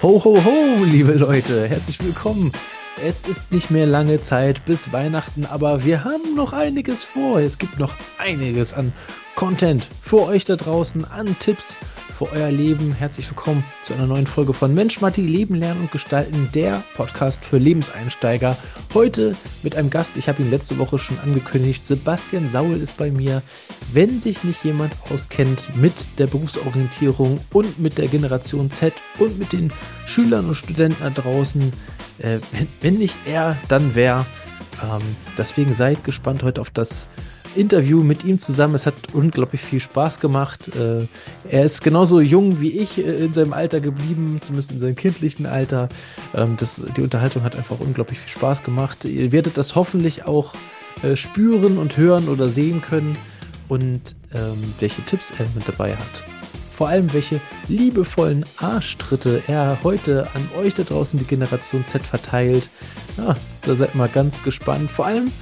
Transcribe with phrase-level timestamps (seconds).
[0.00, 2.52] Ho, ho, ho, liebe Leute, herzlich willkommen.
[3.04, 7.40] Es ist nicht mehr lange Zeit bis Weihnachten, aber wir haben noch einiges vor.
[7.40, 8.92] Es gibt noch einiges an
[9.34, 11.78] Content für euch da draußen, an Tipps
[12.18, 12.92] für euer Leben.
[12.92, 17.44] Herzlich willkommen zu einer neuen Folge von Mensch Matti, Leben, Lernen und Gestalten, der Podcast
[17.44, 18.56] für Lebenseinsteiger.
[18.92, 23.12] Heute mit einem Gast, ich habe ihn letzte Woche schon angekündigt, Sebastian Saul ist bei
[23.12, 23.40] mir.
[23.92, 29.52] Wenn sich nicht jemand auskennt mit der Berufsorientierung und mit der Generation Z und mit
[29.52, 29.72] den
[30.08, 31.72] Schülern und Studenten da draußen,
[32.18, 32.40] äh,
[32.80, 34.26] wenn, nicht er, dann wer.
[34.82, 35.02] Ähm,
[35.36, 37.06] deswegen seid gespannt heute auf das
[37.58, 38.74] Interview mit ihm zusammen.
[38.74, 40.74] Es hat unglaublich viel Spaß gemacht.
[40.74, 41.06] Äh,
[41.50, 45.46] er ist genauso jung wie ich äh, in seinem Alter geblieben, zumindest in seinem kindlichen
[45.46, 45.88] Alter.
[46.34, 49.04] Ähm, das, die Unterhaltung hat einfach unglaublich viel Spaß gemacht.
[49.04, 50.54] Ihr werdet das hoffentlich auch
[51.02, 53.16] äh, spüren und hören oder sehen können
[53.68, 56.22] und ähm, welche Tipps er mit dabei hat.
[56.70, 62.70] Vor allem, welche liebevollen Arschtritte er heute an euch da draußen, die Generation Z, verteilt.
[63.16, 64.88] Ja, da seid mal ganz gespannt.
[64.88, 65.32] Vor allem,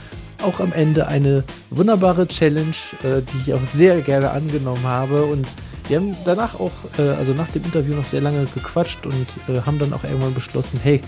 [0.42, 5.24] auch am Ende eine wunderbare Challenge, äh, die ich auch sehr gerne angenommen habe.
[5.24, 5.46] Und
[5.88, 9.60] wir haben danach auch, äh, also nach dem Interview noch sehr lange gequatscht und äh,
[9.62, 11.00] haben dann auch irgendwann beschlossen, hey,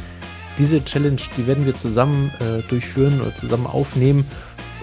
[0.59, 4.27] diese Challenge, die werden wir zusammen äh, durchführen oder zusammen aufnehmen.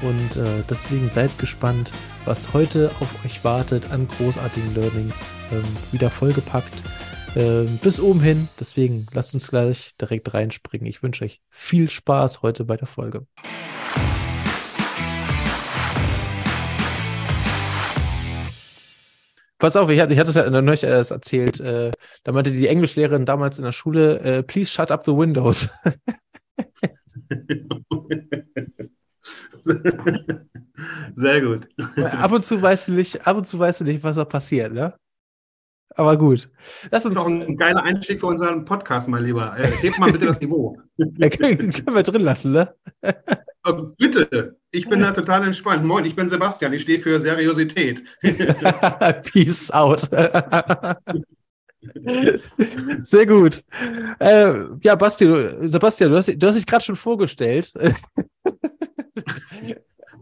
[0.01, 1.91] Und äh, deswegen seid gespannt,
[2.25, 5.31] was heute auf euch wartet an großartigen Learnings.
[5.51, 6.83] Ähm, wieder vollgepackt
[7.35, 8.47] ähm, bis oben hin.
[8.59, 10.87] Deswegen lasst uns gleich direkt reinspringen.
[10.87, 13.25] Ich wünsche euch viel Spaß heute bei der Folge.
[19.65, 21.59] Pass auf, ich hatte, ich hatte es ja neulich erst erzählt.
[21.59, 21.89] Äh,
[22.23, 25.67] da meinte die Englischlehrerin damals in der Schule, äh, please shut up the windows.
[31.15, 31.67] Sehr gut.
[31.97, 34.71] Ab und zu weißt du nicht, ab und zu weißt du nicht, was da passiert,
[34.71, 34.93] ne?
[35.95, 36.47] Aber gut.
[36.91, 39.57] Lass uns das ist doch ein geiler Einstieg für unseren Podcast, mein Lieber.
[39.57, 40.77] Äh, heb mal bitte das Niveau.
[41.17, 42.75] Ja, können, können wir drin lassen, ne?
[43.97, 45.83] Bitte, ich bin da total entspannt.
[45.83, 48.03] Moin, ich bin Sebastian, ich stehe für Seriosität.
[48.21, 50.01] Peace out.
[53.01, 53.63] Sehr gut.
[54.19, 57.73] Äh, ja, Basti, du, Sebastian, du hast, du hast dich gerade schon vorgestellt.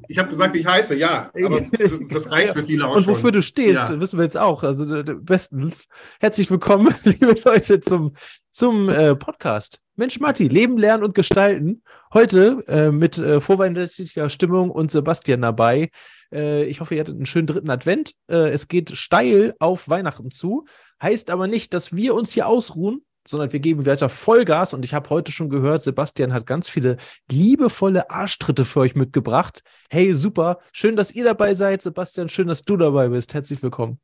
[0.08, 1.32] Ich habe gesagt, wie ich heiße, ja.
[1.46, 1.62] Aber
[2.10, 3.34] das reicht für viele auch Und wofür schon.
[3.34, 4.00] du stehst, ja.
[4.00, 4.64] wissen wir jetzt auch.
[4.64, 5.88] Also bestens.
[6.20, 8.14] Herzlich willkommen, liebe Leute, zum,
[8.52, 9.82] zum äh, Podcast.
[9.96, 11.84] Mensch, Matti, Leben, Lernen und Gestalten.
[12.14, 15.90] Heute äh, mit äh, vorweihnachtlicher Stimmung und Sebastian dabei.
[16.32, 18.14] Äh, ich hoffe, ihr hattet einen schönen dritten Advent.
[18.30, 20.66] Äh, es geht steil auf Weihnachten zu.
[21.02, 24.76] Heißt aber nicht, dass wir uns hier ausruhen, sondern wir geben weiter Vollgas.
[24.76, 26.98] Und ich habe heute schon gehört, Sebastian hat ganz viele
[27.32, 29.64] liebevolle Arschtritte für euch mitgebracht.
[29.90, 30.60] Hey, super.
[30.72, 31.82] Schön, dass ihr dabei seid.
[31.82, 33.34] Sebastian, schön, dass du dabei bist.
[33.34, 34.00] Herzlich willkommen.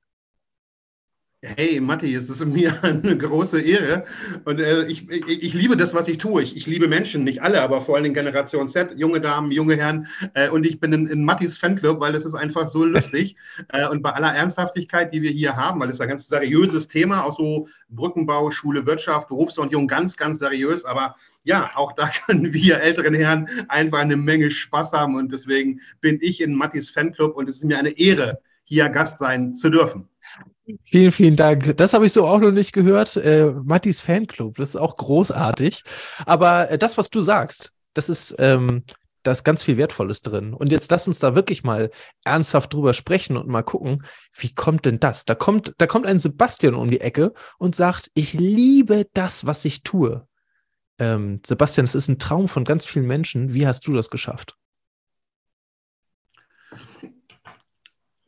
[1.42, 4.04] Hey Matti, es ist mir eine große Ehre.
[4.44, 6.44] Und äh, ich, ich, ich, liebe das, was ich tue.
[6.44, 10.08] Ich, ich, liebe Menschen, nicht alle, aber vor allem Generation Z, junge Damen, junge Herren.
[10.34, 13.38] Äh, und ich bin in, in Mattis Fanclub, weil es ist einfach so lustig.
[13.72, 17.24] Äh, und bei aller Ernsthaftigkeit, die wir hier haben, weil es ein ganz seriöses Thema,
[17.24, 22.80] auch so Brückenbau, Schule, Wirtschaft, Berufsorientierung, ganz, ganz seriös, aber ja, auch da können wir
[22.80, 25.16] älteren Herren einfach eine Menge Spaß haben.
[25.16, 29.20] Und deswegen bin ich in Mattis Fanclub und es ist mir eine Ehre, hier Gast
[29.20, 30.09] sein zu dürfen.
[30.84, 31.78] Vielen, vielen Dank.
[31.78, 33.16] Das habe ich so auch noch nicht gehört.
[33.18, 35.84] Äh, Mattis Fanclub, das ist auch großartig.
[36.26, 38.84] Aber äh, das, was du sagst, das ist, ähm,
[39.24, 40.54] da ist ganz viel Wertvolles drin.
[40.54, 41.90] Und jetzt lass uns da wirklich mal
[42.24, 44.04] ernsthaft drüber sprechen und mal gucken,
[44.38, 45.26] wie kommt denn das?
[45.26, 49.66] Da kommt, da kommt ein Sebastian um die Ecke und sagt, ich liebe das, was
[49.66, 50.28] ich tue.
[51.00, 53.54] Ähm, Sebastian, es ist ein Traum von ganz vielen Menschen.
[53.54, 54.56] Wie hast du das geschafft?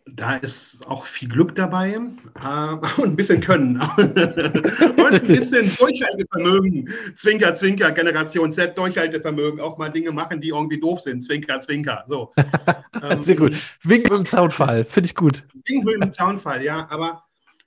[0.06, 1.97] Da ist auch viel Glück dabei äh,
[3.01, 3.79] und ein bisschen Können.
[3.97, 6.89] und ein bisschen Durchhaltevermögen.
[7.16, 9.59] Zwinker, Zwinker, Generation Z, Durchhaltevermögen.
[9.59, 11.23] Auch mal Dinge machen, die irgendwie doof sind.
[11.23, 12.03] Zwinker, Zwinker.
[12.07, 12.34] So.
[13.03, 13.56] ähm, Sehr gut.
[13.84, 14.85] Wink mit dem Zaunfall.
[14.85, 15.43] Finde ich gut.
[15.66, 16.87] Wink mit dem Zaunfall, ja.
[16.90, 17.23] Aber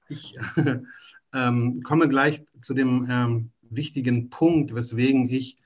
[0.09, 0.37] ich
[1.35, 5.57] ähm, komme gleich zu dem ähm, wichtigen Punkt, weswegen ich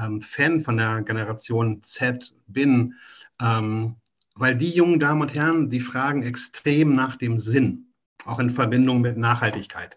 [0.00, 2.94] ähm, Fan von der Generation Z bin.
[3.40, 3.96] Ähm,
[4.38, 7.86] weil die jungen Damen und Herren, die fragen extrem nach dem Sinn,
[8.24, 9.96] auch in Verbindung mit Nachhaltigkeit.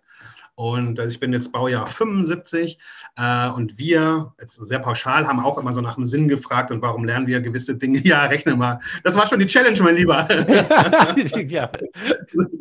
[0.55, 2.77] Und also ich bin jetzt Baujahr 75
[3.15, 6.81] äh, und wir, jetzt sehr pauschal, haben auch immer so nach dem Sinn gefragt und
[6.81, 7.99] warum lernen wir gewisse Dinge.
[8.03, 8.79] Ja, rechne mal.
[9.03, 10.27] Das war schon die Challenge, mein Lieber.
[11.47, 11.71] ja.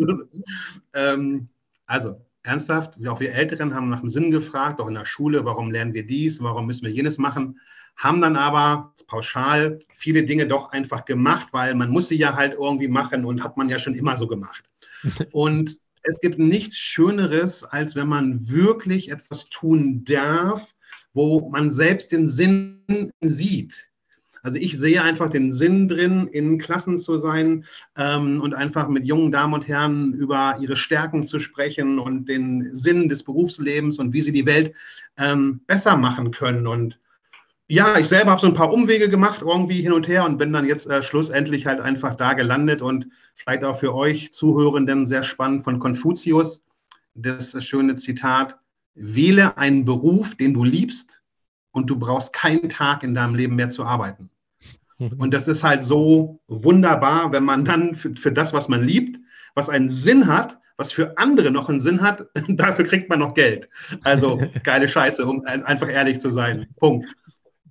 [0.94, 1.48] ähm,
[1.86, 5.70] also, ernsthaft, auch wir Älteren haben nach dem Sinn gefragt, auch in der Schule, warum
[5.70, 7.58] lernen wir dies, warum müssen wir jenes machen
[8.00, 12.54] haben dann aber pauschal viele Dinge doch einfach gemacht, weil man muss sie ja halt
[12.54, 14.64] irgendwie machen und hat man ja schon immer so gemacht.
[15.32, 20.74] Und es gibt nichts Schöneres, als wenn man wirklich etwas tun darf,
[21.12, 23.88] wo man selbst den Sinn sieht.
[24.42, 27.64] Also ich sehe einfach den Sinn drin, in Klassen zu sein
[27.98, 32.72] ähm, und einfach mit jungen Damen und Herren über ihre Stärken zu sprechen und den
[32.74, 34.72] Sinn des Berufslebens und wie sie die Welt
[35.18, 36.66] ähm, besser machen können.
[36.66, 36.99] Und
[37.70, 40.52] ja, ich selber habe so ein paar Umwege gemacht, irgendwie hin und her und bin
[40.52, 43.06] dann jetzt äh, schlussendlich halt einfach da gelandet und
[43.36, 46.64] vielleicht auch für euch Zuhörenden sehr spannend von Konfuzius,
[47.14, 48.58] das schöne Zitat,
[48.94, 51.20] wähle einen Beruf, den du liebst
[51.70, 54.30] und du brauchst keinen Tag in deinem Leben mehr zu arbeiten.
[54.98, 55.12] Mhm.
[55.18, 59.20] Und das ist halt so wunderbar, wenn man dann für, für das, was man liebt,
[59.54, 63.34] was einen Sinn hat, was für andere noch einen Sinn hat, dafür kriegt man noch
[63.34, 63.68] Geld.
[64.02, 66.66] Also geile Scheiße, um einfach ehrlich zu sein.
[66.78, 67.06] Punkt.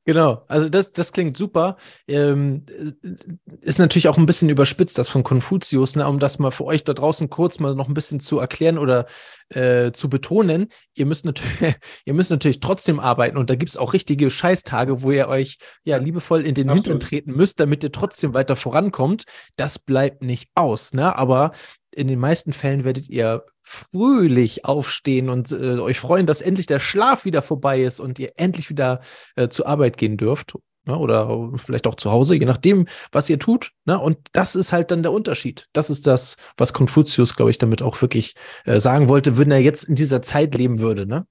[0.09, 1.77] Genau, also das, das klingt super.
[2.07, 2.65] Ähm,
[3.61, 6.83] ist natürlich auch ein bisschen überspitzt, das von Konfuzius, ne, um das mal für euch
[6.83, 9.05] da draußen kurz mal noch ein bisschen zu erklären oder
[9.49, 10.69] äh, zu betonen.
[10.95, 11.75] Ihr müsst, natürlich,
[12.05, 15.59] ihr müsst natürlich trotzdem arbeiten und da gibt es auch richtige Scheißtage, wo ihr euch
[15.83, 16.85] ja liebevoll in den Absolut.
[16.85, 19.25] Hintern treten müsst, damit ihr trotzdem weiter vorankommt.
[19.57, 21.15] Das bleibt nicht aus, ne?
[21.15, 21.51] Aber
[21.93, 26.79] in den meisten Fällen werdet ihr fröhlich aufstehen und äh, euch freuen, dass endlich der
[26.79, 29.01] Schlaf wieder vorbei ist und ihr endlich wieder
[29.35, 30.55] äh, zur Arbeit gehen dürft.
[30.85, 30.97] Ne?
[30.97, 33.71] Oder vielleicht auch zu Hause, je nachdem, was ihr tut.
[33.85, 33.99] Ne?
[33.99, 35.67] Und das ist halt dann der Unterschied.
[35.71, 38.33] Das ist das, was Konfuzius, glaube ich, damit auch wirklich
[38.65, 41.05] äh, sagen wollte, wenn er jetzt in dieser Zeit leben würde.
[41.05, 41.27] Ne?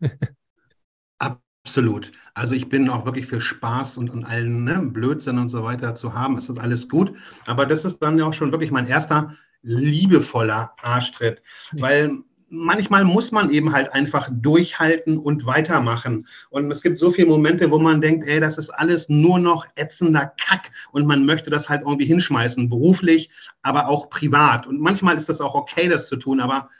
[1.64, 2.12] Absolut.
[2.34, 5.96] Also ich bin auch wirklich für Spaß und, und allen ne, Blödsinn und so weiter
[5.96, 6.38] zu haben.
[6.38, 7.16] Es ist alles gut.
[7.46, 13.32] Aber das ist dann ja auch schon wirklich mein erster liebevoller Arschtritt, weil manchmal muss
[13.32, 16.26] man eben halt einfach durchhalten und weitermachen.
[16.50, 19.66] Und es gibt so viele Momente, wo man denkt, ey, das ist alles nur noch
[19.76, 23.30] ätzender Kack und man möchte das halt irgendwie hinschmeißen, beruflich,
[23.62, 24.66] aber auch privat.
[24.66, 26.70] Und manchmal ist das auch okay, das zu tun, aber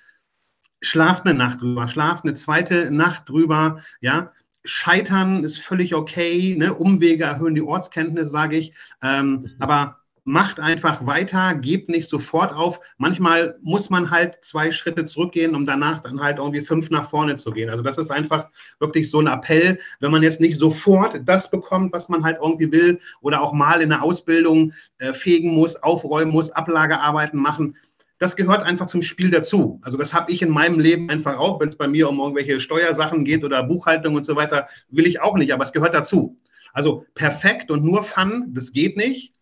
[0.81, 4.33] schlaft eine Nacht drüber, schlaft eine zweite Nacht drüber, ja.
[4.65, 6.75] Scheitern ist völlig okay, ne?
[6.75, 8.75] Umwege erhöhen die Ortskenntnis, sage ich.
[9.03, 9.98] Ähm, aber
[10.29, 12.81] macht einfach weiter, gebt nicht sofort auf.
[12.99, 17.37] Manchmal muss man halt zwei Schritte zurückgehen, um danach dann halt irgendwie fünf nach vorne
[17.37, 17.71] zu gehen.
[17.71, 18.47] Also das ist einfach
[18.79, 22.71] wirklich so ein Appell, wenn man jetzt nicht sofort das bekommt, was man halt irgendwie
[22.71, 27.75] will oder auch mal in der Ausbildung äh, fegen muss, aufräumen muss, Ablagearbeiten machen.
[28.19, 29.81] Das gehört einfach zum Spiel dazu.
[29.83, 32.61] Also das habe ich in meinem Leben einfach auch, wenn es bei mir um irgendwelche
[32.61, 36.37] Steuersachen geht oder Buchhaltung und so weiter, will ich auch nicht, aber es gehört dazu.
[36.75, 39.33] Also perfekt und nur Fun, das geht nicht.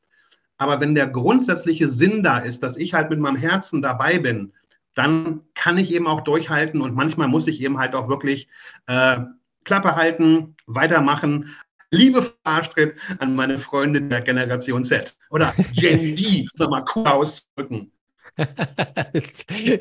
[0.58, 4.52] Aber wenn der grundsätzliche Sinn da ist, dass ich halt mit meinem Herzen dabei bin,
[4.94, 8.48] dann kann ich eben auch durchhalten und manchmal muss ich eben halt auch wirklich
[8.86, 9.18] äh,
[9.64, 11.54] Klappe halten, weitermachen.
[11.90, 17.92] Liebe Fahrstritt an meine Freunde der Generation Z oder Gen D, nochmal cool ausdrücken.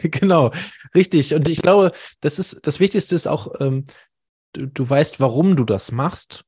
[0.02, 0.52] genau,
[0.94, 1.34] richtig.
[1.34, 1.92] Und ich glaube,
[2.22, 3.86] das ist das Wichtigste ist auch, ähm,
[4.54, 6.44] du, du weißt, warum du das machst.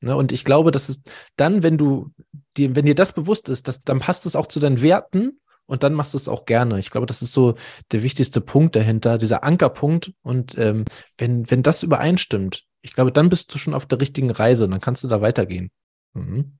[0.00, 0.16] Ne?
[0.16, 1.02] Und ich glaube, dass es
[1.36, 2.12] dann, wenn du
[2.56, 5.82] dir, wenn dir das bewusst ist, dass, dann passt es auch zu deinen Werten und
[5.82, 6.78] dann machst du es auch gerne.
[6.78, 7.54] Ich glaube, das ist so
[7.92, 10.12] der wichtigste Punkt dahinter, dieser Ankerpunkt.
[10.22, 10.84] Und ähm,
[11.18, 14.72] wenn, wenn das übereinstimmt, ich glaube, dann bist du schon auf der richtigen Reise und
[14.72, 15.70] dann kannst du da weitergehen.
[16.14, 16.58] Mhm.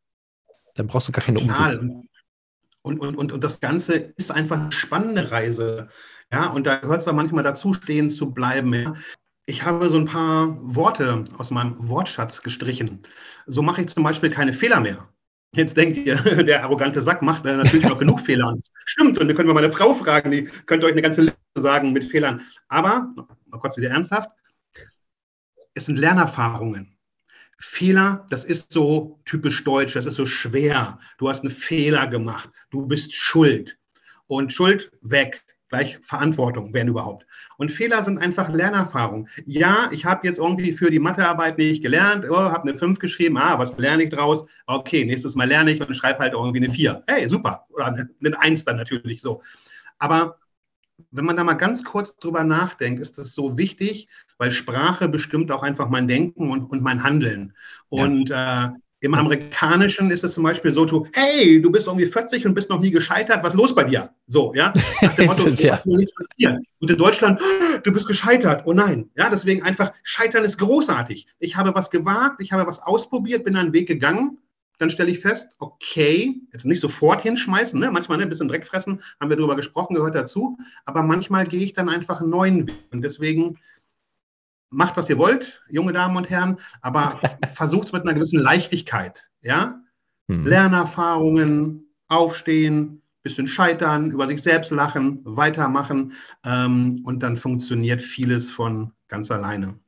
[0.75, 1.81] Dann brauchst du gar keine Umwege.
[2.83, 5.89] Und, und, und, und das Ganze ist einfach eine spannende Reise.
[6.33, 8.73] Ja, und da gehört es auch manchmal dazu, stehen zu bleiben.
[8.73, 8.95] Ja.
[9.45, 13.07] Ich habe so ein paar Worte aus meinem Wortschatz gestrichen.
[13.47, 15.12] So mache ich zum Beispiel keine Fehler mehr.
[15.55, 18.57] Jetzt denkt ihr, der arrogante Sack macht natürlich noch genug Fehler.
[18.87, 21.93] Stimmt, und wir können mal meine Frau fragen, die könnte euch eine ganze Liste sagen
[21.93, 22.41] mit Fehlern.
[22.69, 23.13] Aber,
[23.47, 24.31] mal kurz wieder ernsthaft,
[25.75, 26.97] es sind Lernerfahrungen.
[27.59, 30.99] Fehler, das ist so typisch deutsch, das ist so schwer.
[31.19, 33.79] Du hast einen Fehler gemacht, du bist schuld.
[34.27, 37.27] Und Schuld weg gleich Verantwortung, wenn überhaupt.
[37.57, 39.29] Und Fehler sind einfach Lernerfahrung.
[39.47, 43.39] Ja, ich habe jetzt irgendwie für die Mathearbeit nicht gelernt, oh, habe eine 5 geschrieben,
[43.39, 44.45] ah, was lerne ich draus?
[44.67, 47.05] Okay, nächstes Mal lerne ich und schreibe halt irgendwie eine 4.
[47.07, 47.67] Hey, super.
[47.71, 49.41] Oder eine 1 dann natürlich so.
[49.99, 50.39] Aber
[51.11, 55.51] wenn man da mal ganz kurz drüber nachdenkt, ist das so wichtig, weil Sprache bestimmt
[55.51, 57.55] auch einfach mein Denken und, und mein Handeln.
[57.89, 58.67] Und ja.
[58.67, 58.71] äh,
[59.03, 62.71] im Amerikanischen ist es zum Beispiel so, du, hey, du bist irgendwie 40 und bist
[62.71, 64.11] noch nie gescheitert, was ist los bei dir?
[64.29, 65.73] So, ja, nach dem Motto, ja.
[65.73, 66.65] was nichts passieren.
[66.79, 67.41] Und in Deutschland,
[67.83, 69.11] du bist gescheitert, oh nein.
[69.17, 71.27] Ja, deswegen einfach, Scheitern ist großartig.
[71.41, 74.39] Ich habe was gewagt, ich habe was ausprobiert, bin einen Weg gegangen,
[74.79, 77.91] dann stelle ich fest, okay, jetzt nicht sofort hinschmeißen, ne?
[77.91, 81.61] manchmal ne, ein bisschen Dreck fressen, haben wir darüber gesprochen, gehört dazu, aber manchmal gehe
[81.61, 82.85] ich dann einfach einen neuen Weg.
[82.93, 83.59] Und deswegen
[84.73, 87.21] macht, was ihr wollt, junge Damen und Herren, aber
[87.55, 89.31] versucht es mit einer gewissen Leichtigkeit.
[89.41, 89.81] Ja?
[90.29, 90.47] Hm.
[90.47, 96.15] Lernerfahrungen, aufstehen, bisschen scheitern, über sich selbst lachen, weitermachen
[96.45, 99.79] ähm, und dann funktioniert vieles von ganz alleine.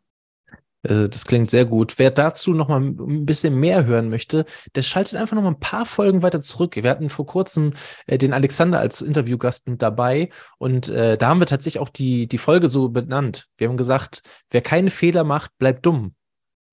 [0.84, 1.94] Äh, das klingt sehr gut.
[1.98, 5.60] Wer dazu noch mal ein bisschen mehr hören möchte, der schaltet einfach noch mal ein
[5.60, 6.76] paar Folgen weiter zurück.
[6.76, 7.72] Wir hatten vor kurzem
[8.06, 12.28] äh, den Alexander als Interviewgast mit dabei und äh, da haben wir tatsächlich auch die,
[12.28, 13.46] die Folge so benannt.
[13.56, 16.14] Wir haben gesagt, wer keine Fehler macht, bleibt dumm.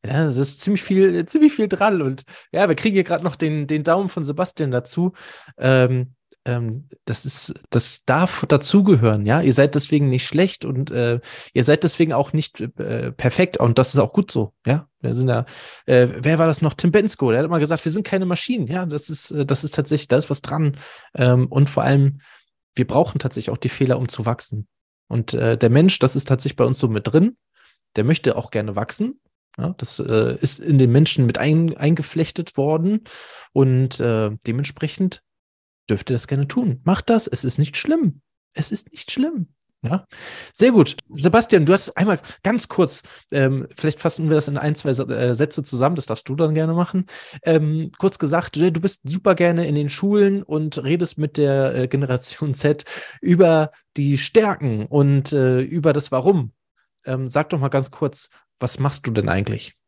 [0.06, 3.36] Ja, das ist ziemlich viel, ziemlich viel dran und ja, wir kriegen hier gerade noch
[3.36, 5.13] den, den Daumen von Sebastian dazu.
[5.60, 9.41] Ähm, ähm, das ist, das darf dazugehören, ja.
[9.41, 11.19] Ihr seid deswegen nicht schlecht und äh,
[11.53, 14.88] ihr seid deswegen auch nicht äh, perfekt und das ist auch gut so, ja.
[15.01, 15.45] Wir sind da,
[15.86, 16.74] äh, wer war das noch?
[16.74, 18.86] Tim Bensko, der hat immer gesagt, wir sind keine Maschinen, ja.
[18.86, 20.77] Das ist, äh, das ist tatsächlich, da ist was dran.
[21.15, 22.19] Ähm, und vor allem,
[22.75, 24.67] wir brauchen tatsächlich auch die Fehler, um zu wachsen.
[25.07, 27.38] Und äh, der Mensch, das ist tatsächlich bei uns so mit drin,
[27.95, 29.19] der möchte auch gerne wachsen.
[29.57, 33.03] Ja, das äh, ist in den Menschen mit ein, eingeflechtet worden
[33.51, 35.21] und äh, dementsprechend
[35.91, 36.81] dürft ihr das gerne tun.
[36.83, 38.21] Macht das, es ist nicht schlimm.
[38.53, 39.48] Es ist nicht schlimm.
[39.83, 40.05] Ja,
[40.53, 40.95] sehr gut.
[41.10, 45.33] Sebastian, du hast einmal ganz kurz, ähm, vielleicht fassen wir das in ein, zwei äh,
[45.33, 47.07] Sätze zusammen, das darfst du dann gerne machen.
[47.43, 51.88] Ähm, kurz gesagt, du, bist super gerne in den Schulen und redest mit der äh,
[51.88, 52.86] Generation Z
[53.21, 56.53] über die Stärken und äh, über das Warum.
[57.03, 58.29] Ähm, sag doch mal ganz kurz,
[58.60, 59.81] was machst du denn eigentlich?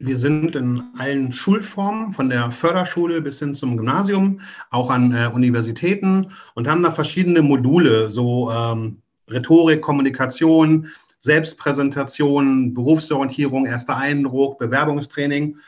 [0.00, 4.40] Wir sind in allen Schulformen, von der Förderschule bis hin zum Gymnasium,
[4.70, 10.86] auch an äh, Universitäten und haben da verschiedene Module, so ähm, Rhetorik, Kommunikation,
[11.18, 15.58] Selbstpräsentation, Berufsorientierung, erster Eindruck, Bewerbungstraining.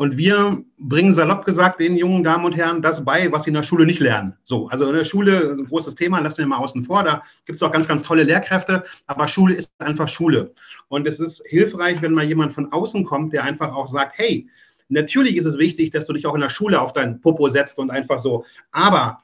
[0.00, 3.54] Und wir bringen salopp gesagt den jungen Damen und Herren das bei, was sie in
[3.54, 4.34] der Schule nicht lernen.
[4.44, 7.04] So, also in der Schule ein großes Thema, lassen wir mal außen vor.
[7.04, 10.54] Da gibt es auch ganz, ganz tolle Lehrkräfte, aber Schule ist einfach Schule.
[10.88, 14.48] Und es ist hilfreich, wenn mal jemand von außen kommt, der einfach auch sagt, hey,
[14.88, 17.78] natürlich ist es wichtig, dass du dich auch in der Schule auf deinen Popo setzt
[17.78, 18.46] und einfach so.
[18.72, 19.22] Aber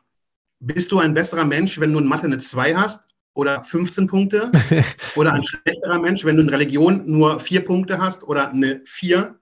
[0.61, 4.53] bist du ein besserer Mensch, wenn du in Mathe eine 2 hast oder 15 Punkte?
[5.17, 9.36] oder ein schlechterer Mensch, wenn du in Religion nur 4 Punkte hast oder eine 4?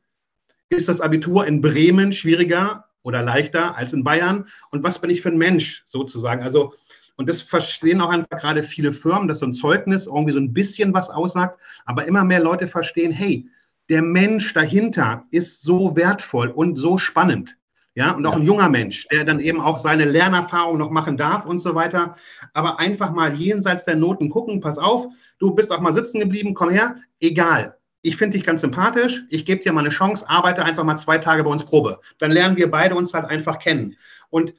[0.75, 4.47] Ist das Abitur in Bremen schwieriger oder leichter als in Bayern?
[4.71, 6.43] Und was bin ich für ein Mensch sozusagen?
[6.43, 6.75] Also,
[7.17, 10.53] und das verstehen auch einfach gerade viele Firmen, dass so ein Zeugnis irgendwie so ein
[10.53, 13.49] bisschen was aussagt, aber immer mehr Leute verstehen, hey,
[13.89, 17.57] der Mensch dahinter ist so wertvoll und so spannend.
[17.97, 21.47] Ja, und auch ein junger Mensch, der dann eben auch seine Lernerfahrung noch machen darf
[21.47, 22.17] und so weiter.
[22.53, 25.07] Aber einfach mal jenseits der Noten gucken, pass auf,
[25.39, 29.47] du bist auch mal sitzen geblieben, komm her, egal ich finde dich ganz sympathisch, ich
[29.47, 32.01] gebe dir mal eine Chance, arbeite einfach mal zwei Tage bei uns Probe.
[32.19, 33.97] Dann lernen wir beide uns halt einfach kennen.
[34.29, 34.53] Und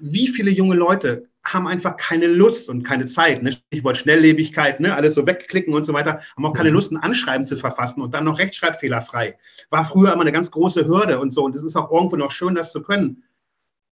[0.00, 3.52] wie viele junge Leute haben einfach keine Lust und keine Zeit, ne?
[3.52, 4.94] Stichwort Schnelllebigkeit, ne?
[4.94, 6.74] alles so wegklicken und so weiter, haben auch keine mhm.
[6.74, 9.38] Lust, ein Anschreiben zu verfassen und dann noch rechtschreibfehlerfrei.
[9.70, 11.44] War früher immer eine ganz große Hürde und so.
[11.44, 13.22] Und es ist auch irgendwo noch schön, das zu können.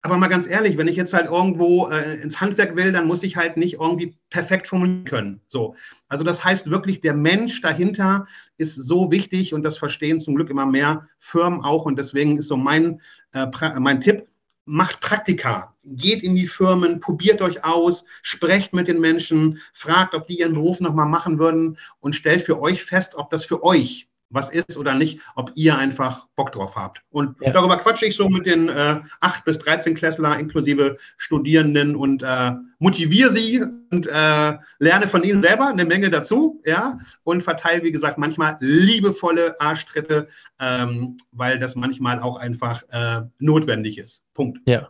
[0.06, 3.24] Aber mal ganz ehrlich, wenn ich jetzt halt irgendwo äh, ins Handwerk will, dann muss
[3.24, 5.42] ich halt nicht irgendwie perfekt formulieren können.
[5.48, 5.76] So.
[6.10, 10.50] Also das heißt wirklich, der Mensch dahinter ist so wichtig und das verstehen zum Glück
[10.50, 11.86] immer mehr Firmen auch.
[11.86, 13.00] Und deswegen ist so mein,
[13.32, 13.48] äh,
[13.80, 14.28] mein Tipp,
[14.66, 20.28] macht Praktika, geht in die Firmen, probiert euch aus, sprecht mit den Menschen, fragt, ob
[20.28, 24.10] die ihren Beruf nochmal machen würden und stellt für euch fest, ob das für euch
[24.34, 27.02] was ist oder nicht, ob ihr einfach Bock drauf habt.
[27.10, 27.52] Und ja.
[27.52, 32.52] darüber quatsche ich so mit den äh, 8- bis 13 Klässler inklusive Studierenden und äh,
[32.80, 37.92] motiviere sie und äh, lerne von ihnen selber eine Menge dazu, ja, und verteile, wie
[37.92, 40.28] gesagt, manchmal liebevolle Arschtritte,
[40.60, 44.22] ähm, weil das manchmal auch einfach äh, notwendig ist.
[44.34, 44.60] Punkt.
[44.66, 44.90] Ja.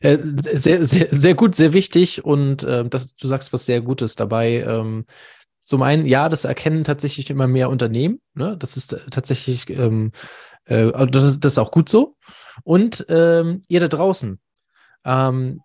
[0.00, 4.16] Äh, sehr, sehr, sehr gut, sehr wichtig und äh, das, du sagst was sehr Gutes
[4.16, 4.64] dabei.
[4.66, 5.04] Ähm,
[5.62, 8.20] zum einen, ja, das erkennen tatsächlich immer mehr Unternehmen.
[8.34, 8.56] Ne?
[8.58, 10.12] Das ist tatsächlich, ähm,
[10.64, 12.16] äh, also das, ist, das ist auch gut so.
[12.64, 14.40] Und ähm, ihr da draußen,
[15.04, 15.60] ähm,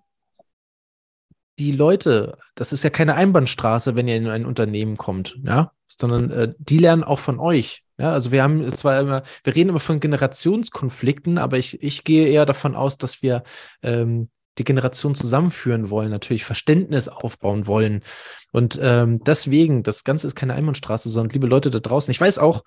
[1.58, 6.32] die Leute, das ist ja keine Einbahnstraße, wenn ihr in ein Unternehmen kommt, ja, sondern
[6.32, 7.84] äh, die lernen auch von euch.
[7.98, 12.28] Ja, also wir haben zwar immer, wir reden immer von Generationskonflikten, aber ich, ich gehe
[12.28, 13.44] eher davon aus, dass wir
[13.82, 18.04] ähm, die Generation zusammenführen wollen, natürlich Verständnis aufbauen wollen.
[18.52, 22.40] Und ähm, deswegen, das Ganze ist keine Einbahnstraße, sondern liebe Leute da draußen, ich weiß
[22.40, 22.64] auch,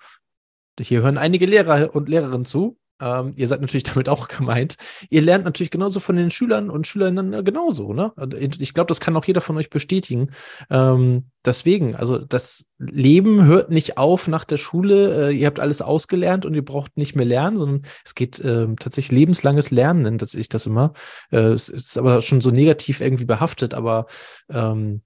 [0.79, 2.77] hier hören einige Lehrer und Lehrerinnen zu.
[2.99, 4.77] Ähm, ihr seid natürlich damit auch gemeint.
[5.09, 7.93] Ihr lernt natürlich genauso von den Schülern und Schülerinnen äh, genauso.
[7.93, 8.13] Ne?
[8.59, 10.31] Ich glaube, das kann auch jeder von euch bestätigen.
[10.69, 15.29] Ähm, deswegen, also das Leben hört nicht auf nach der Schule.
[15.29, 18.67] Äh, ihr habt alles ausgelernt und ihr braucht nicht mehr lernen, sondern es geht äh,
[18.79, 20.93] tatsächlich lebenslanges Lernen, nennt ich das immer.
[21.31, 24.07] Äh, es ist aber schon so negativ irgendwie behaftet, aber
[24.49, 25.01] ähm,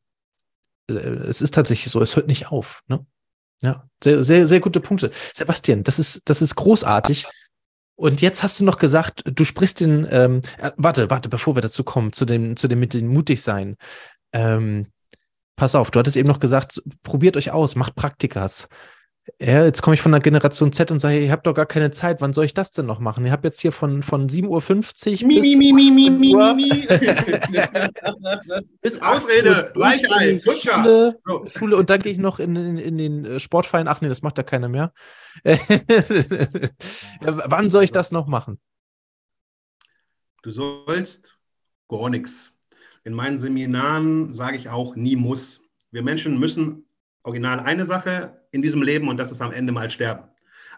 [0.89, 2.81] äh, es ist tatsächlich so, es hört nicht auf.
[2.88, 3.05] Ne?
[3.62, 5.12] Ja, sehr, sehr, sehr gute Punkte.
[5.33, 7.25] Sebastian, das ist, das ist großartig.
[7.95, 11.62] Und jetzt hast du noch gesagt, du sprichst den, ähm, äh, warte, warte, bevor wir
[11.62, 13.75] dazu kommen, zu dem, zu dem mit dem mutig sein.
[14.31, 14.88] Ähm,
[15.55, 18.67] pass auf, du hattest eben noch gesagt, probiert euch aus, macht Praktikas.
[19.39, 21.91] Ja, jetzt komme ich von der Generation Z und sage, ihr habt doch gar keine
[21.91, 22.19] Zeit.
[22.19, 23.25] Wann soll ich das denn noch machen?
[23.25, 26.53] Ihr habt jetzt hier von, von 7.50 Uhr mi, bis mi, mi, mi, mi, Uhr
[26.53, 26.87] mi, mi.
[28.81, 31.17] bis Ausrede, Weichei, Schule,
[31.55, 33.87] Schule und dann gehe ich noch in, in, in, den äh, Sportverein.
[33.87, 34.91] Ach nee, das macht ja keiner mehr.
[37.21, 38.59] Wann soll ich das noch machen?
[40.41, 41.37] Du sollst
[41.87, 42.51] gar nichts.
[43.05, 45.61] In meinen Seminaren sage ich auch, nie muss.
[45.91, 46.85] Wir Menschen müssen
[47.23, 50.29] original eine Sache in diesem Leben und das ist am Ende mal sterben.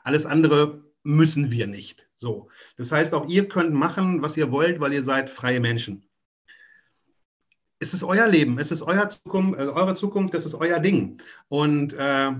[0.03, 2.07] Alles andere müssen wir nicht.
[2.15, 2.49] So.
[2.77, 6.09] Das heißt, auch ihr könnt machen, was ihr wollt, weil ihr seid freie Menschen.
[7.79, 11.21] Es ist euer Leben, es ist euer Zukunft, äh, eure Zukunft, das ist euer Ding.
[11.49, 12.31] Und äh,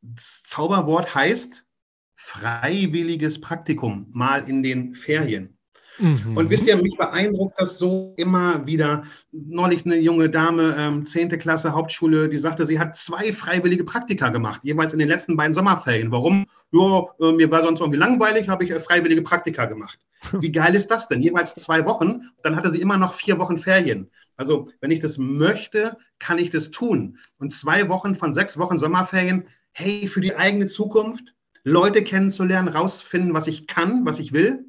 [0.00, 1.66] das Zauberwort heißt
[2.14, 5.53] freiwilliges Praktikum, mal in den Ferien.
[5.98, 6.36] Mhm.
[6.36, 9.04] Und wisst ihr, mich beeindruckt das so immer wieder.
[9.32, 11.38] Neulich eine junge Dame, ähm, 10.
[11.38, 15.52] Klasse Hauptschule, die sagte, sie hat zwei freiwillige Praktika gemacht, jeweils in den letzten beiden
[15.52, 16.10] Sommerferien.
[16.10, 16.46] Warum?
[16.72, 19.98] Ja, äh, mir war sonst irgendwie langweilig, habe ich äh, freiwillige Praktika gemacht.
[20.40, 21.20] Wie geil ist das denn?
[21.20, 24.10] Jeweils zwei Wochen, dann hatte sie immer noch vier Wochen Ferien.
[24.36, 27.18] Also, wenn ich das möchte, kann ich das tun.
[27.38, 33.32] Und zwei Wochen von sechs Wochen Sommerferien, hey, für die eigene Zukunft, Leute kennenzulernen, rausfinden,
[33.32, 34.66] was ich kann, was ich will.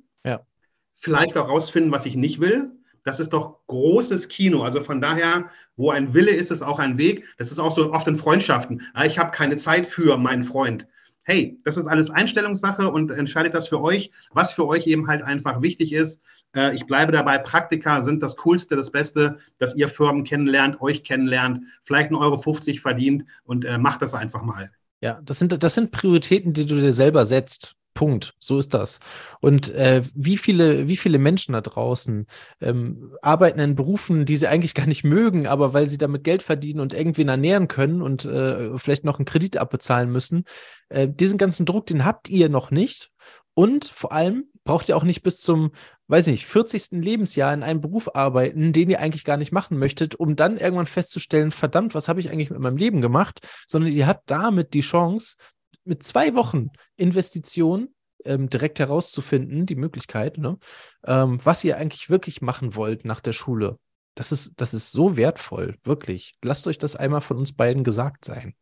[1.05, 2.71] Vielleicht auch rausfinden, was ich nicht will.
[3.03, 4.63] Das ist doch großes Kino.
[4.63, 7.24] Also von daher, wo ein Wille ist, ist auch ein Weg.
[7.38, 8.81] Das ist auch so oft in Freundschaften.
[8.93, 10.88] Ah, ich habe keine Zeit für meinen Freund.
[11.24, 15.21] Hey, das ist alles Einstellungssache und entscheidet das für euch, was für euch eben halt
[15.21, 16.21] einfach wichtig ist.
[16.55, 21.03] Äh, ich bleibe dabei, Praktika sind das Coolste, das Beste, dass ihr Firmen kennenlernt, euch
[21.03, 24.71] kennenlernt, vielleicht 1,50 Euro verdient und äh, macht das einfach mal.
[25.01, 27.75] Ja, das sind, das sind Prioritäten, die du dir selber setzt.
[27.96, 28.36] Punkt.
[28.40, 29.00] So ist das.
[29.40, 32.28] Und äh, wie viele, wie viele Menschen da draußen
[32.62, 36.44] ähm, arbeiten in Berufen, die sie eigentlich gar nicht mögen, aber weil sie damit Geld
[36.44, 40.44] verdienen und irgendwen ernähren können und äh, vielleicht noch einen Kredit abbezahlen müssen.
[40.90, 43.10] Äh, diesen ganzen Druck, den habt ihr noch nicht.
[43.55, 45.72] Und vor allem braucht ihr auch nicht bis zum,
[46.08, 47.01] weiß nicht, 40.
[47.01, 50.88] Lebensjahr in einem Beruf arbeiten, den ihr eigentlich gar nicht machen möchtet, um dann irgendwann
[50.88, 54.81] festzustellen, verdammt, was habe ich eigentlich mit meinem Leben gemacht, sondern ihr habt damit die
[54.81, 55.38] Chance,
[55.85, 57.89] mit zwei Wochen Investition
[58.25, 60.57] ähm, direkt herauszufinden, die Möglichkeit, ne,
[61.05, 63.79] ähm, was ihr eigentlich wirklich machen wollt nach der Schule.
[64.15, 66.35] Das ist, das ist so wertvoll, wirklich.
[66.43, 68.55] Lasst euch das einmal von uns beiden gesagt sein.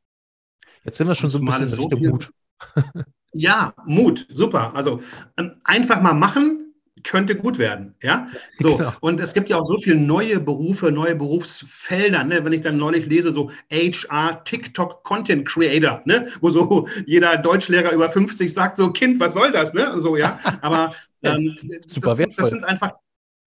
[0.83, 2.31] Jetzt sind wir schon so ein bisschen in Richtung so Mut.
[3.33, 4.75] ja, Mut, super.
[4.75, 5.01] Also
[5.37, 6.62] ähm, einfach mal machen,
[7.03, 7.95] könnte gut werden.
[8.01, 8.27] Ja,
[8.59, 8.77] so.
[8.77, 8.93] Genau.
[9.01, 12.23] Und es gibt ja auch so viele neue Berufe, neue Berufsfelder.
[12.23, 12.43] Ne?
[12.43, 16.27] Wenn ich dann neulich lese, so HR, TikTok, Content Creator, ne?
[16.41, 19.73] wo so jeder Deutschlehrer über 50 sagt, so Kind, was soll das?
[19.73, 19.99] Ne?
[19.99, 20.39] So, ja.
[20.61, 21.55] Aber ähm,
[21.87, 22.43] Super das, wertvoll.
[22.43, 22.93] das sind einfach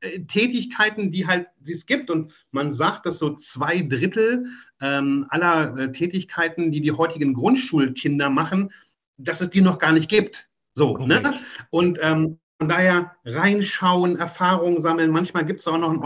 [0.00, 2.10] äh, Tätigkeiten, die halt die es gibt.
[2.10, 4.46] Und man sagt, dass so zwei Drittel
[4.82, 8.72] ähm, aller äh, Tätigkeiten, die die heutigen Grundschulkinder machen,
[9.18, 10.48] dass es die noch gar nicht gibt.
[10.74, 11.40] So, ne?
[11.70, 15.10] Und ähm, von daher reinschauen, Erfahrungen sammeln.
[15.10, 16.02] Manchmal gibt es auch noch 1,50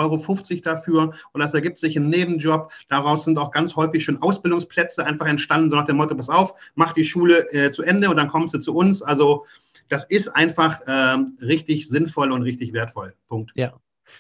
[0.51, 2.73] Euro dafür oder es ergibt sich ein Nebenjob.
[2.89, 6.55] Daraus sind auch ganz häufig schon Ausbildungsplätze einfach entstanden, so nach dem Motto, pass auf,
[6.75, 9.01] mach die Schule äh, zu Ende und dann kommst du zu uns.
[9.01, 9.47] Also
[9.89, 13.15] das ist einfach äh, richtig sinnvoll und richtig wertvoll.
[13.29, 13.53] Punkt.
[13.55, 13.73] Ja,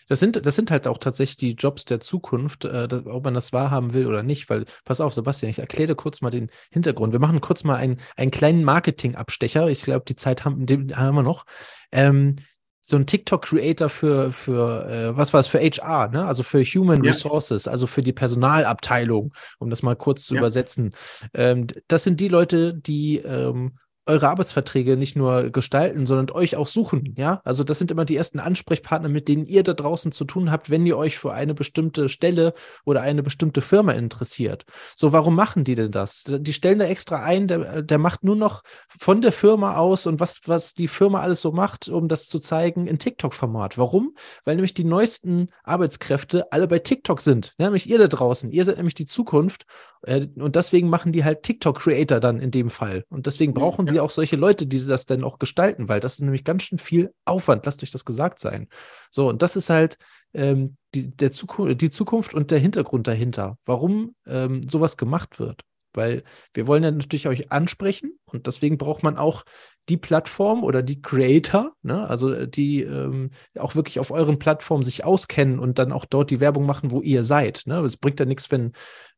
[0.08, 3.52] das sind, das sind halt auch tatsächlich die Jobs der Zukunft, äh, ob man das
[3.52, 7.12] wahrhaben will oder nicht, weil, pass auf, Sebastian, ich erkläre kurz mal den Hintergrund.
[7.12, 9.68] Wir machen kurz mal einen, einen kleinen Marketing-Abstecher.
[9.68, 11.44] Ich glaube, die Zeit haben, haben wir noch.
[11.92, 12.36] Ähm,
[12.82, 16.24] so ein TikTok-Creator für, für äh, was war es, für HR, ne?
[16.24, 17.10] also für Human ja.
[17.10, 20.40] Resources, also für die Personalabteilung, um das mal kurz zu ja.
[20.40, 20.94] übersetzen.
[21.34, 23.78] Ähm, das sind die Leute, die ähm,
[24.10, 27.14] eure Arbeitsverträge nicht nur gestalten, sondern euch auch suchen.
[27.16, 30.50] Ja, also das sind immer die ersten Ansprechpartner, mit denen ihr da draußen zu tun
[30.50, 34.64] habt, wenn ihr euch für eine bestimmte Stelle oder eine bestimmte Firma interessiert.
[34.96, 36.24] So, warum machen die denn das?
[36.26, 38.62] Die stellen da extra ein, der, der macht nur noch
[38.98, 42.40] von der Firma aus und was, was die Firma alles so macht, um das zu
[42.40, 43.78] zeigen, in TikTok-Format.
[43.78, 44.14] Warum?
[44.44, 47.54] Weil nämlich die neuesten Arbeitskräfte alle bei TikTok sind.
[47.58, 48.50] Nämlich ihr da draußen.
[48.50, 49.66] Ihr seid nämlich die Zukunft.
[50.02, 53.04] Äh, und deswegen machen die halt TikTok-Creator dann in dem Fall.
[53.08, 53.92] Und deswegen brauchen ja.
[53.92, 56.78] sie auch solche Leute, die das dann auch gestalten, weil das ist nämlich ganz schön
[56.78, 58.68] viel Aufwand, lasst euch das gesagt sein.
[59.10, 59.96] So, und das ist halt
[60.34, 65.62] ähm, die, der Zukunft, die Zukunft und der Hintergrund dahinter, warum ähm, sowas gemacht wird.
[65.92, 66.22] Weil
[66.54, 69.42] wir wollen ja natürlich euch ansprechen und deswegen braucht man auch
[69.88, 72.08] die Plattform oder die Creator, ne?
[72.08, 76.30] also äh, die ähm, auch wirklich auf euren Plattformen sich auskennen und dann auch dort
[76.30, 77.62] die Werbung machen, wo ihr seid.
[77.66, 77.80] Ne?
[77.80, 78.72] Es bringt ja nichts, wenn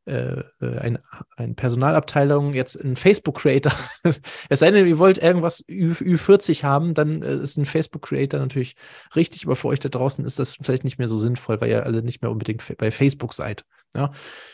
[0.07, 1.03] äh, äh eine,
[1.37, 3.73] eine Personalabteilung jetzt einen Facebook-Creator,
[4.49, 8.77] es sei denn, ihr wollt irgendwas Ü, Ü40 haben, dann äh, ist ein Facebook-Creator natürlich
[9.15, 11.85] richtig, aber für euch da draußen ist das vielleicht nicht mehr so sinnvoll, weil ihr
[11.85, 13.65] alle nicht mehr unbedingt bei Facebook seid.
[13.95, 14.13] Ja?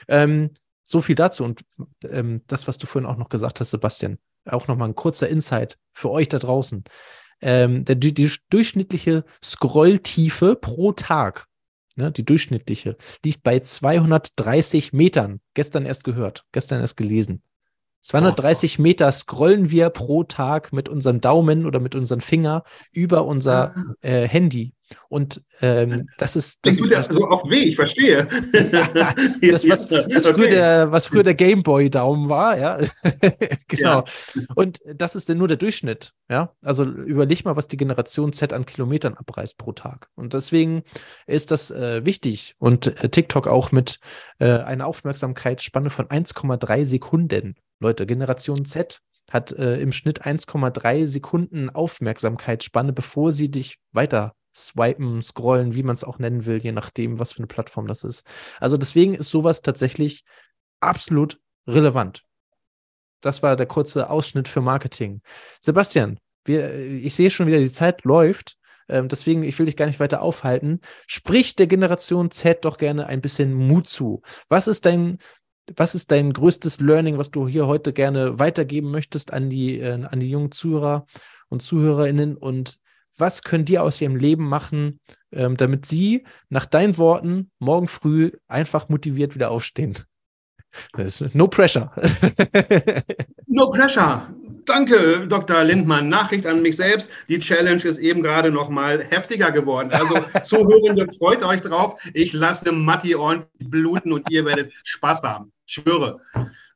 [0.09, 0.51] Ähm,
[0.85, 1.63] so viel dazu und
[2.05, 5.77] ähm, das, was du vorhin auch noch gesagt hast, Sebastian, auch nochmal ein kurzer Insight
[5.93, 6.85] für euch da draußen.
[7.41, 8.13] Ähm, der, die
[8.51, 11.48] durchschnittliche Scrolltiefe pro Tag
[11.99, 15.41] ne, die durchschnittliche, liegt bei 230 Metern.
[15.55, 17.43] Gestern erst gehört, gestern erst gelesen.
[18.01, 18.83] 230 oh.
[18.83, 23.95] Meter scrollen wir pro Tag mit unserem Daumen oder mit unserem Finger über unser ah.
[24.01, 24.75] äh, Handy.
[25.09, 26.61] Und ähm, das ist.
[26.63, 28.27] Das ist das, so auf weh, ich verstehe.
[29.43, 30.35] das, was, was, okay.
[30.35, 32.79] früher der, was früher der Gameboy-Daumen war, ja.
[33.69, 34.05] genau.
[34.05, 34.43] Ja.
[34.55, 36.55] Und das ist denn nur der Durchschnitt, ja.
[36.63, 40.09] Also überleg mal, was die Generation Z an Kilometern abreißt pro Tag.
[40.15, 40.85] Und deswegen
[41.27, 42.55] ist das äh, wichtig.
[42.59, 44.01] Und äh, TikTok auch mit
[44.39, 47.57] äh, einer Aufmerksamkeitsspanne von 1,3 Sekunden.
[47.81, 55.23] Leute, Generation Z hat äh, im Schnitt 1,3 Sekunden Aufmerksamkeitsspanne, bevor sie dich weiter swipen,
[55.23, 58.27] scrollen, wie man es auch nennen will, je nachdem, was für eine Plattform das ist.
[58.59, 60.25] Also deswegen ist sowas tatsächlich
[60.81, 62.25] absolut relevant.
[63.21, 65.23] Das war der kurze Ausschnitt für Marketing.
[65.61, 68.57] Sebastian, wir, ich sehe schon wieder, die Zeit läuft.
[68.89, 70.81] Ähm, deswegen, ich will dich gar nicht weiter aufhalten.
[71.07, 74.23] Sprich der Generation Z doch gerne ein bisschen Mut zu.
[74.49, 75.19] Was ist dein,
[75.77, 80.05] was ist dein größtes Learning, was du hier heute gerne weitergeben möchtest an die, äh,
[80.05, 81.07] an die jungen Zuhörer
[81.49, 82.37] und Zuhörerinnen?
[82.37, 82.79] Und
[83.17, 85.01] was können die aus ihrem Leben machen,
[85.33, 89.99] ähm, damit sie nach deinen Worten morgen früh einfach motiviert wieder aufstehen?
[91.33, 91.91] No pressure.
[93.47, 94.23] no pressure.
[94.67, 95.65] Danke, Dr.
[95.65, 96.11] Lindmann.
[96.11, 97.11] Nachricht an mich selbst.
[97.29, 99.91] Die Challenge ist eben gerade noch mal heftiger geworden.
[99.91, 101.99] Also, Zuhörende, freut euch drauf.
[102.13, 105.53] Ich lasse Matti ordentlich bluten und ihr werdet Spaß haben.
[105.69, 106.21] Schwöre.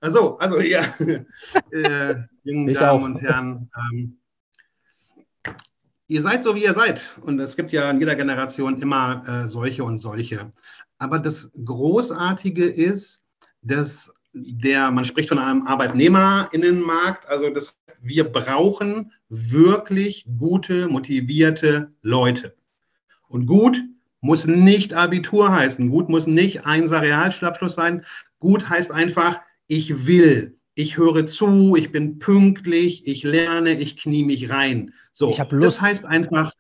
[0.01, 0.83] Also, also ja,
[1.73, 3.05] äh, jungen ich Damen auch.
[3.05, 4.19] und Herren, ähm,
[6.09, 7.03] ihr seid so, wie ihr seid.
[7.23, 10.53] Und es gibt ja in jeder Generation immer äh, solche und solche.
[10.99, 13.25] Aber das Großartige ist,
[13.63, 22.55] dass der, man spricht von einem Arbeitnehmerinnenmarkt, also das, wir brauchen wirklich gute, motivierte Leute.
[23.29, 23.83] Und gut
[24.21, 28.05] muss nicht Abitur heißen, gut muss nicht ein Realschulabschluss sein,
[28.43, 34.25] gut heißt einfach, ich will, ich höre zu, ich bin pünktlich, ich lerne, ich knie
[34.25, 34.93] mich rein.
[35.13, 35.79] So, ich Lust.
[35.79, 36.53] das heißt einfach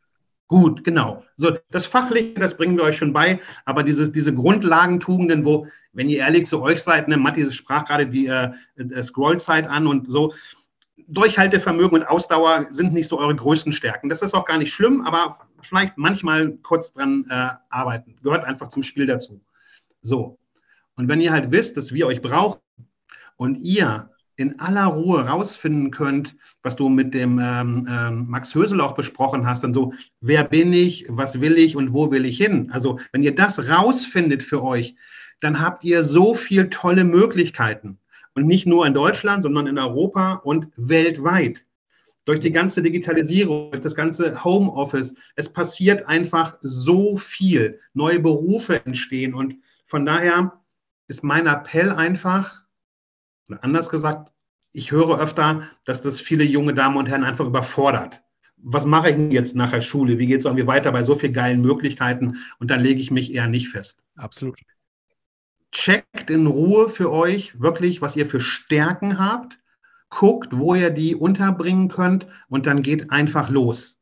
[0.46, 1.24] gut, genau.
[1.36, 6.08] So, das Fachliche, das bringen wir euch schon bei, aber dieses, diese Grundlagentugenden, wo, wenn
[6.08, 10.08] ihr ehrlich zu euch seid, ne, Matti sprach gerade die äh, äh, Scrollzeit an und
[10.08, 10.32] so,
[11.08, 14.08] Durchhaltevermögen und Ausdauer sind nicht so eure größten Stärken.
[14.08, 18.16] Das ist auch gar nicht schlimm, aber vielleicht manchmal kurz dran äh, arbeiten.
[18.22, 19.40] Gehört einfach zum Spiel dazu.
[20.00, 20.38] So.
[20.96, 22.60] Und wenn ihr halt wisst, dass wir euch brauchen,
[23.42, 28.80] und ihr in aller Ruhe rausfinden könnt, was du mit dem ähm, ähm, Max Hösel
[28.80, 32.36] auch besprochen hast, dann so, wer bin ich, was will ich und wo will ich
[32.38, 32.70] hin?
[32.72, 34.94] Also wenn ihr das rausfindet für euch,
[35.40, 37.98] dann habt ihr so viel tolle Möglichkeiten.
[38.34, 41.64] Und nicht nur in Deutschland, sondern in Europa und weltweit.
[42.24, 47.80] Durch die ganze Digitalisierung, durch das ganze Homeoffice, es passiert einfach so viel.
[47.92, 49.34] Neue Berufe entstehen.
[49.34, 50.61] Und von daher
[51.12, 52.62] ist mein Appell einfach,
[53.60, 54.32] Anders gesagt,
[54.72, 58.22] ich höre öfter, dass das viele junge Damen und Herren einfach überfordert.
[58.56, 60.18] Was mache ich denn jetzt nach der Schule?
[60.18, 62.38] Wie geht es irgendwie weiter bei so vielen geilen Möglichkeiten?
[62.58, 64.02] Und dann lege ich mich eher nicht fest.
[64.16, 64.58] Absolut.
[65.70, 69.58] Checkt in Ruhe für euch wirklich, was ihr für Stärken habt.
[70.08, 73.98] Guckt, wo ihr die unterbringen könnt und dann geht einfach los.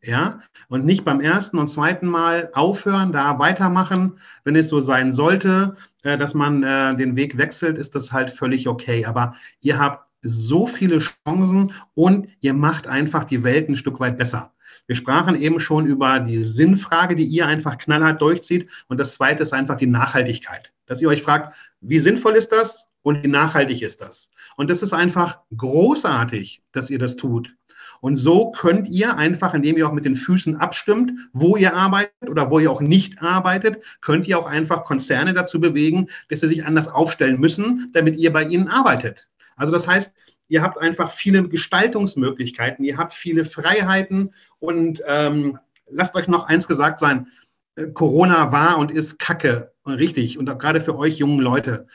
[0.00, 0.42] Ja,
[0.72, 4.18] und nicht beim ersten und zweiten Mal aufhören, da weitermachen.
[4.42, 8.30] Wenn es so sein sollte, äh, dass man äh, den Weg wechselt, ist das halt
[8.30, 9.04] völlig okay.
[9.04, 14.16] Aber ihr habt so viele Chancen und ihr macht einfach die Welt ein Stück weit
[14.16, 14.54] besser.
[14.86, 18.70] Wir sprachen eben schon über die Sinnfrage, die ihr einfach knallhart durchzieht.
[18.88, 20.72] Und das zweite ist einfach die Nachhaltigkeit.
[20.86, 24.30] Dass ihr euch fragt, wie sinnvoll ist das und wie nachhaltig ist das?
[24.56, 27.54] Und das ist einfach großartig, dass ihr das tut.
[28.02, 32.28] Und so könnt ihr einfach, indem ihr auch mit den Füßen abstimmt, wo ihr arbeitet
[32.28, 36.48] oder wo ihr auch nicht arbeitet, könnt ihr auch einfach Konzerne dazu bewegen, dass sie
[36.48, 39.28] sich anders aufstellen müssen, damit ihr bei ihnen arbeitet.
[39.54, 40.12] Also das heißt,
[40.48, 46.66] ihr habt einfach viele Gestaltungsmöglichkeiten, ihr habt viele Freiheiten und ähm, lasst euch noch eins
[46.66, 47.28] gesagt sein,
[47.76, 51.86] äh, Corona war und ist Kacke, richtig, und gerade für euch jungen Leute.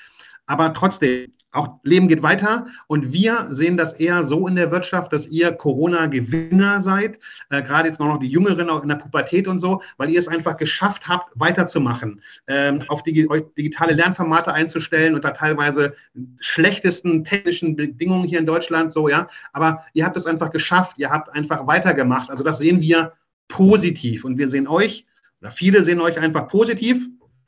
[0.46, 2.68] Aber trotzdem, auch Leben geht weiter.
[2.88, 7.88] Und wir sehen das eher so in der Wirtschaft, dass ihr Corona-Gewinner seid, äh, gerade
[7.88, 11.08] jetzt noch die Jüngeren auch in der Pubertät und so, weil ihr es einfach geschafft
[11.08, 15.94] habt, weiterzumachen, ähm, auf die, digitale Lernformate einzustellen unter teilweise
[16.40, 21.10] schlechtesten technischen Bedingungen hier in Deutschland, so ja, aber ihr habt es einfach geschafft, ihr
[21.10, 22.30] habt einfach weitergemacht.
[22.30, 23.14] Also das sehen wir
[23.48, 24.24] positiv.
[24.24, 25.06] Und wir sehen euch
[25.42, 27.08] oder viele sehen euch einfach positiv,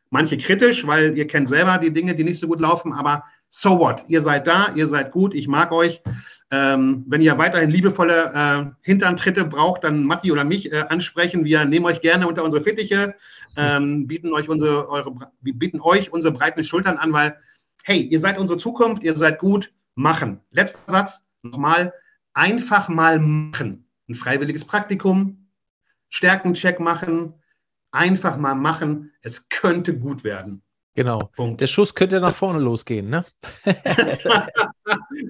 [0.09, 3.79] manche kritisch, weil ihr kennt selber die Dinge, die nicht so gut laufen, aber so
[3.79, 4.03] what?
[4.07, 6.01] Ihr seid da, ihr seid gut, ich mag euch.
[6.51, 11.45] Ähm, wenn ihr weiterhin liebevolle äh, Hinterntritte braucht, dann Matti oder mich äh, ansprechen.
[11.45, 13.15] Wir nehmen euch gerne unter unsere Fittiche,
[13.55, 17.37] ähm, bieten, euch unsere, eure, bieten euch unsere breiten Schultern an, weil,
[17.83, 20.41] hey, ihr seid unsere Zukunft, ihr seid gut, machen.
[20.49, 21.93] Letzter Satz, nochmal,
[22.33, 23.87] einfach mal machen.
[24.07, 25.49] Ein freiwilliges Praktikum,
[26.09, 27.33] Stärkencheck machen,
[27.91, 29.11] einfach mal machen.
[29.21, 30.63] Es könnte gut werden.
[30.95, 31.29] Genau.
[31.35, 31.61] Punkt.
[31.61, 33.25] Der Schuss könnte nach vorne losgehen, ne?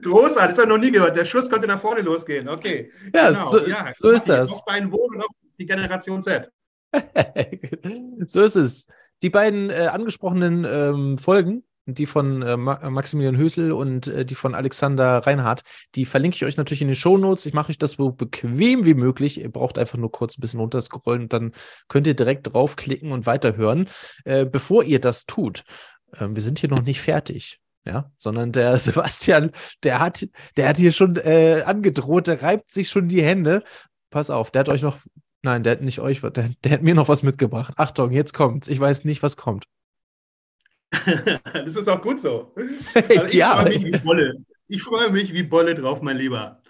[0.02, 1.16] Großartig, das habe ich noch nie gehört.
[1.16, 2.48] Der Schuss könnte nach vorne losgehen.
[2.50, 2.92] Okay.
[3.14, 3.50] Ja, genau.
[3.50, 4.52] so, ja, so ist das.
[4.52, 6.50] Auf beiden Wohn und auf die Generation Z.
[8.28, 8.88] so ist es.
[9.22, 14.56] Die beiden äh, angesprochenen ähm, Folgen die von äh, Maximilian Hösel und äh, die von
[14.56, 15.62] Alexander Reinhardt.
[15.96, 17.46] Die verlinke ich euch natürlich in den Shownotes.
[17.46, 19.40] Ich mache euch das so bequem wie möglich.
[19.40, 21.52] Ihr braucht einfach nur kurz ein bisschen runterscrollen und dann
[21.88, 23.88] könnt ihr direkt draufklicken und weiterhören.
[24.26, 25.64] Äh, bevor ihr das tut,
[26.20, 27.60] ähm, wir sind hier noch nicht fertig.
[27.86, 29.52] Ja, sondern der Sebastian,
[29.84, 33.64] der hat, der hat hier schon äh, angedroht, der reibt sich schon die Hände.
[34.10, 34.98] Pass auf, der hat euch noch,
[35.44, 37.74] nein, der hat nicht euch, der, der hat mir noch was mitgebracht.
[37.78, 38.68] Achtung, jetzt kommt's.
[38.68, 39.66] Ich weiß nicht, was kommt.
[41.54, 42.54] das ist auch gut so.
[42.94, 43.62] Also ich, ja.
[43.62, 44.46] freue mich wie Bolle.
[44.68, 46.62] ich freue mich wie Bolle drauf, mein Lieber.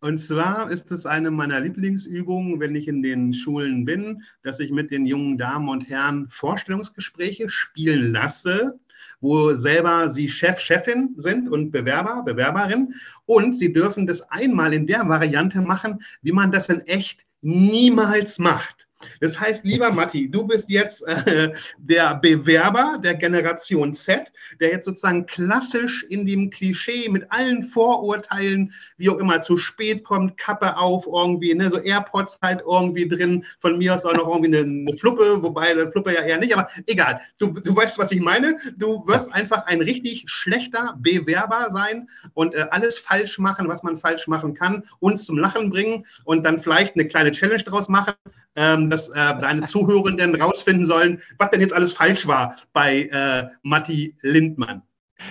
[0.00, 4.72] Und zwar ist es eine meiner Lieblingsübungen, wenn ich in den Schulen bin, dass ich
[4.72, 8.80] mit den jungen Damen und Herren Vorstellungsgespräche spielen lasse,
[9.20, 12.94] wo selber sie Chef, Chefin sind und Bewerber, Bewerberin.
[13.26, 18.40] Und sie dürfen das einmal in der Variante machen, wie man das in echt niemals
[18.40, 18.88] macht.
[19.20, 24.84] Das heißt, lieber Matti, du bist jetzt äh, der Bewerber der Generation Z, der jetzt
[24.84, 30.76] sozusagen klassisch in dem Klischee mit allen Vorurteilen, wie auch immer, zu spät kommt, Kappe
[30.76, 34.90] auf irgendwie, ne, so AirPods halt irgendwie drin, von mir aus auch noch irgendwie eine,
[34.90, 37.20] eine Fluppe, wobei eine Fluppe ja eher nicht, aber egal.
[37.38, 38.58] Du, du weißt, was ich meine.
[38.76, 43.96] Du wirst einfach ein richtig schlechter Bewerber sein und äh, alles falsch machen, was man
[43.96, 48.14] falsch machen kann, uns zum Lachen bringen und dann vielleicht eine kleine Challenge daraus machen
[48.54, 53.48] ähm, dass äh, deine Zuhörenden rausfinden sollen, was denn jetzt alles falsch war bei äh,
[53.62, 54.82] Matti Lindmann.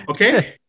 [0.08, 0.56] Okay?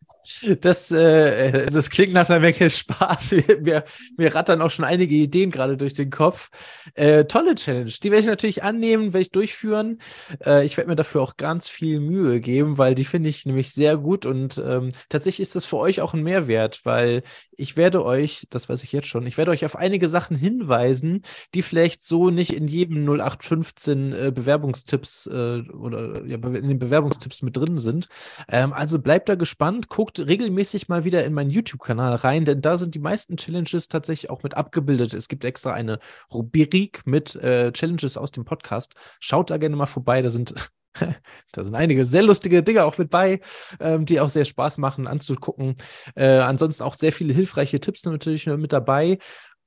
[0.61, 3.35] Das, äh, das klingt nach einer Menge Spaß.
[3.61, 3.85] Mir,
[4.17, 6.51] mir rattern auch schon einige Ideen gerade durch den Kopf.
[6.95, 7.91] Äh, tolle Challenge.
[8.03, 10.01] Die werde ich natürlich annehmen, werde ich durchführen.
[10.45, 13.73] Äh, ich werde mir dafür auch ganz viel Mühe geben, weil die finde ich nämlich
[13.73, 17.23] sehr gut und ähm, tatsächlich ist das für euch auch ein Mehrwert, weil
[17.57, 21.23] ich werde euch, das weiß ich jetzt schon, ich werde euch auf einige Sachen hinweisen,
[21.55, 27.43] die vielleicht so nicht in jedem 0815 äh, Bewerbungstipps äh, oder ja, in den Bewerbungstipps
[27.43, 28.09] mit drin sind.
[28.49, 32.61] Ähm, also bleibt da gespannt, guckt guckt regelmäßig mal wieder in meinen YouTube-Kanal rein, denn
[32.61, 35.15] da sind die meisten Challenges tatsächlich auch mit abgebildet.
[35.15, 35.99] Es gibt extra eine
[36.33, 38.95] Rubrik mit äh, Challenges aus dem Podcast.
[39.21, 40.55] Schaut da gerne mal vorbei, da sind
[41.53, 43.41] da sind einige sehr lustige Dinge auch mit bei,
[43.81, 45.77] ähm, die auch sehr Spaß machen anzugucken.
[46.15, 49.19] Äh, ansonsten auch sehr viele hilfreiche Tipps natürlich mit dabei.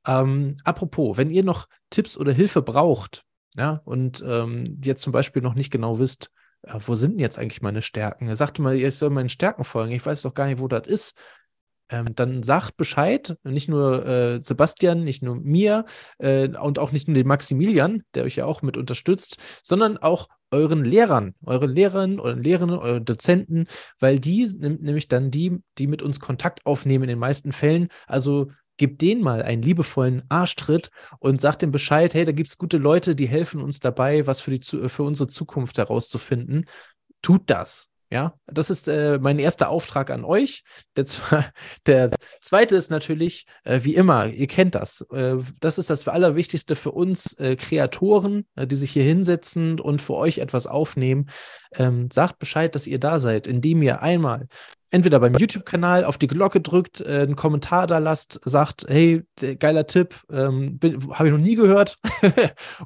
[0.06, 3.24] Ähm, apropos, wenn ihr noch Tipps oder Hilfe braucht,
[3.56, 6.30] ja, und ähm, jetzt zum Beispiel noch nicht genau wisst,
[6.66, 8.28] ja, wo sind denn jetzt eigentlich meine Stärken?
[8.28, 9.92] Er sagte mal, ich soll meinen Stärken folgen.
[9.92, 11.18] Ich weiß doch gar nicht, wo das ist.
[11.90, 15.86] Ähm, dann sagt Bescheid, nicht nur äh, Sebastian, nicht nur mir
[16.18, 20.28] äh, und auch nicht nur den Maximilian, der euch ja auch mit unterstützt, sondern auch
[20.50, 23.68] euren Lehrern, euren Lehrern, euren Lehrerinnen, euren Dozenten,
[24.00, 27.90] weil die nämlich dann die, die mit uns Kontakt aufnehmen in den meisten Fällen.
[28.08, 32.58] Also gib denen mal einen liebevollen Arschtritt und sag dem Bescheid, hey, da gibt es
[32.58, 36.66] gute Leute, die helfen uns dabei, was für, die, für unsere Zukunft herauszufinden.
[37.22, 37.90] Tut das.
[38.12, 40.64] Ja, das ist äh, mein erster Auftrag an euch.
[40.96, 41.06] Der,
[41.88, 45.02] der zweite ist natürlich, äh, wie immer, ihr kennt das.
[45.12, 50.02] Äh, das ist das Allerwichtigste für uns äh, Kreatoren, äh, die sich hier hinsetzen und
[50.02, 51.30] für euch etwas aufnehmen.
[51.78, 54.48] Ähm, sagt Bescheid, dass ihr da seid, indem ihr einmal
[54.96, 59.24] entweder beim YouTube-Kanal auf die Glocke drückt, äh, einen Kommentar da lasst, sagt, hey,
[59.60, 60.80] geiler Tipp, ähm,
[61.12, 61.98] habe ich noch nie gehört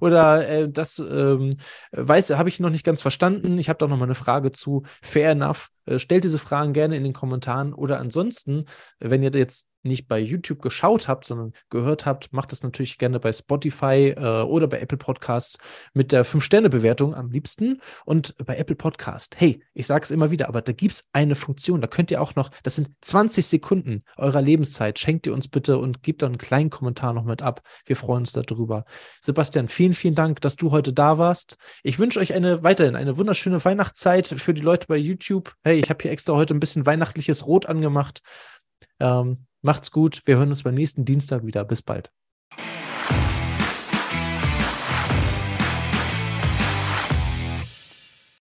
[0.02, 1.58] oder äh, das ähm,
[1.92, 3.60] weiß, habe ich noch nicht ganz verstanden.
[3.60, 4.84] Ich habe da noch mal eine Frage zu.
[5.04, 5.70] Fair enough.
[5.90, 8.66] Äh, stellt diese Fragen gerne in den Kommentaren oder ansonsten,
[9.00, 13.20] wenn ihr jetzt nicht bei YouTube geschaut habt, sondern gehört habt, macht das natürlich gerne
[13.20, 15.58] bei Spotify äh, oder bei Apple Podcasts
[15.94, 17.82] mit der 5-Sterne-Bewertung am liebsten.
[18.06, 21.36] Und bei Apple Podcast, hey, ich sage es immer wieder, aber da gibt es eine
[21.36, 25.48] Funktion, da könnt ihr auch noch, das sind 20 Sekunden eurer Lebenszeit, schenkt ihr uns
[25.48, 27.62] bitte und gebt da einen kleinen Kommentar noch mit ab.
[27.86, 28.86] Wir freuen uns darüber.
[29.22, 31.58] Sebastian, vielen, vielen Dank, dass du heute da warst.
[31.84, 35.54] Ich wünsche euch eine weiterhin eine wunderschöne Weihnachtszeit für die Leute bei YouTube.
[35.80, 38.22] Ich habe hier extra heute ein bisschen weihnachtliches Rot angemacht.
[39.00, 40.22] Ähm, Macht's gut.
[40.26, 41.66] Wir hören uns beim nächsten Dienstag wieder.
[41.66, 42.12] Bis bald.